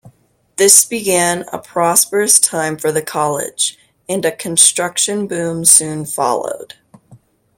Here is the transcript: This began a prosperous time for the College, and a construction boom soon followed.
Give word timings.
This 0.55 0.83
began 0.83 1.45
a 1.53 1.59
prosperous 1.59 2.39
time 2.39 2.75
for 2.75 2.91
the 2.91 3.03
College, 3.03 3.77
and 4.09 4.25
a 4.25 4.35
construction 4.35 5.27
boom 5.27 5.63
soon 5.63 6.05
followed. 6.07 6.73